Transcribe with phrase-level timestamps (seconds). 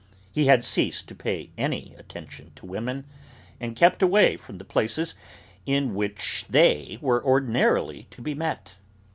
[0.31, 3.05] He had ceased to pay any attention to women,
[3.59, 5.13] and kept away from the places
[5.63, 8.77] in which they were ordinarily to be met.